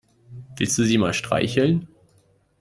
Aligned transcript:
Willst 0.57 0.79
du 0.79 0.83
sie 0.83 0.97
mal 0.97 1.13
streicheln? 1.13 1.87